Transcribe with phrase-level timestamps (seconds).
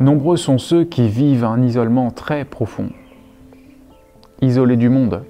[0.00, 2.88] Nombreux sont ceux qui vivent un isolement très profond,
[4.42, 5.22] isolés du monde.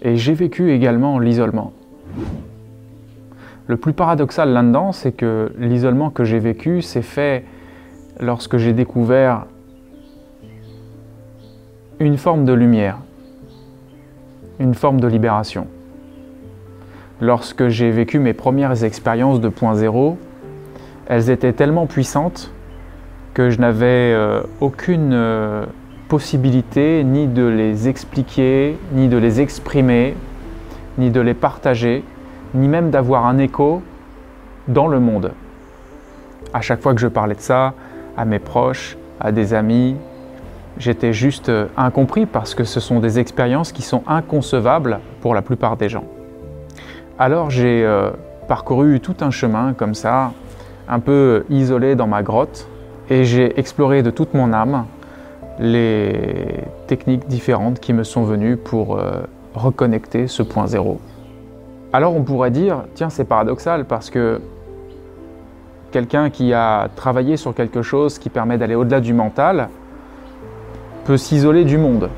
[0.00, 1.72] Et j'ai vécu également l'isolement.
[3.66, 7.44] Le plus paradoxal là-dedans, c'est que l'isolement que j'ai vécu s'est fait
[8.18, 9.44] lorsque j'ai découvert
[11.98, 12.98] une forme de lumière,
[14.58, 15.66] une forme de libération.
[17.20, 20.16] Lorsque j'ai vécu mes premières expériences de point zéro,
[21.06, 22.50] elles étaient tellement puissantes
[23.34, 25.64] que je n'avais euh, aucune euh,
[26.08, 30.16] possibilité ni de les expliquer, ni de les exprimer,
[30.98, 32.04] ni de les partager,
[32.54, 33.82] ni même d'avoir un écho
[34.66, 35.32] dans le monde.
[36.52, 37.74] À chaque fois que je parlais de ça
[38.16, 39.96] à mes proches, à des amis,
[40.78, 45.42] j'étais juste euh, incompris parce que ce sont des expériences qui sont inconcevables pour la
[45.42, 46.04] plupart des gens.
[47.18, 47.86] Alors j'ai
[48.48, 50.32] parcouru tout un chemin comme ça,
[50.88, 52.66] un peu isolé dans ma grotte,
[53.10, 54.86] et j'ai exploré de toute mon âme
[55.58, 59.22] les techniques différentes qui me sont venues pour euh,
[59.54, 61.00] reconnecter ce point zéro.
[61.92, 64.40] Alors on pourrait dire, tiens c'est paradoxal parce que
[65.90, 69.68] quelqu'un qui a travaillé sur quelque chose qui permet d'aller au-delà du mental
[71.04, 72.08] peut s'isoler du monde.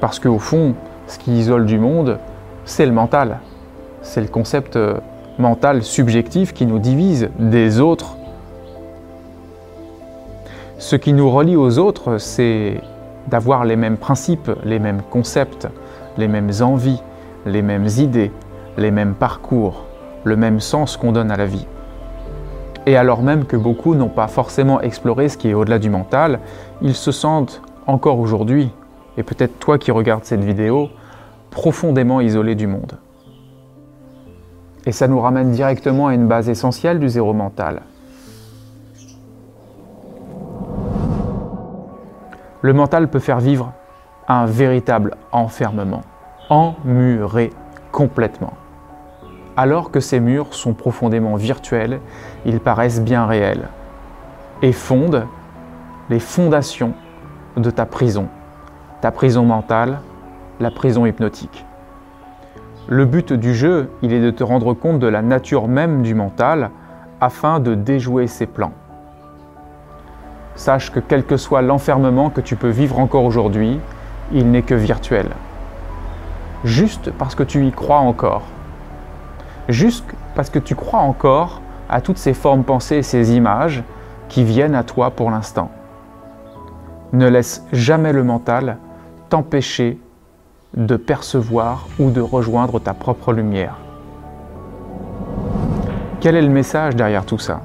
[0.00, 0.74] Parce qu'au fond,
[1.08, 2.18] ce qui isole du monde,
[2.64, 3.38] c'est le mental.
[4.02, 4.94] C'est le concept euh,
[5.38, 8.16] mental subjectif qui nous divise des autres
[10.84, 12.78] ce qui nous relie aux autres, c'est
[13.26, 15.66] d'avoir les mêmes principes, les mêmes concepts,
[16.18, 17.00] les mêmes envies,
[17.46, 18.30] les mêmes idées,
[18.76, 19.86] les mêmes parcours,
[20.24, 21.66] le même sens qu'on donne à la vie.
[22.84, 26.40] Et alors même que beaucoup n'ont pas forcément exploré ce qui est au-delà du mental,
[26.82, 28.70] ils se sentent encore aujourd'hui,
[29.16, 30.90] et peut-être toi qui regardes cette vidéo,
[31.50, 32.98] profondément isolés du monde.
[34.84, 37.80] Et ça nous ramène directement à une base essentielle du zéro mental,
[42.64, 43.74] le mental peut faire vivre
[44.26, 46.00] un véritable enfermement,
[46.48, 47.50] emmuré
[47.92, 48.54] complètement.
[49.54, 52.00] Alors que ces murs sont profondément virtuels,
[52.46, 53.68] ils paraissent bien réels
[54.62, 55.26] et fondent
[56.08, 56.94] les fondations
[57.58, 58.28] de ta prison,
[59.02, 60.00] ta prison mentale,
[60.58, 61.66] la prison hypnotique.
[62.88, 66.14] Le but du jeu, il est de te rendre compte de la nature même du
[66.14, 66.70] mental
[67.20, 68.72] afin de déjouer ses plans.
[70.56, 73.80] Sache que quel que soit l'enfermement que tu peux vivre encore aujourd'hui,
[74.32, 75.28] il n'est que virtuel.
[76.64, 78.42] Juste parce que tu y crois encore.
[79.68, 80.04] Juste
[80.34, 83.82] parce que tu crois encore à toutes ces formes pensées et ces images
[84.28, 85.70] qui viennent à toi pour l'instant.
[87.12, 88.78] Ne laisse jamais le mental
[89.28, 89.98] t'empêcher
[90.76, 93.76] de percevoir ou de rejoindre ta propre lumière.
[96.20, 97.60] Quel est le message derrière tout ça?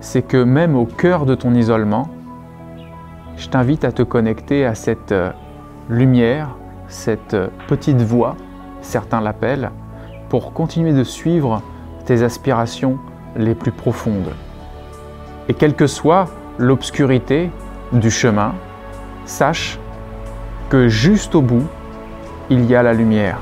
[0.00, 2.08] C'est que même au cœur de ton isolement,
[3.36, 5.30] je t'invite à te connecter à cette euh,
[5.88, 6.56] lumière,
[6.88, 8.36] cette euh, petite voix,
[8.80, 9.70] certains l'appellent,
[10.28, 11.62] pour continuer de suivre
[12.04, 12.98] tes aspirations
[13.36, 14.32] les plus profondes.
[15.48, 16.26] Et quelle que soit
[16.58, 17.50] l'obscurité
[17.92, 18.54] du chemin,
[19.24, 19.78] sache
[20.68, 21.66] que juste au bout,
[22.50, 23.38] il y a la lumière.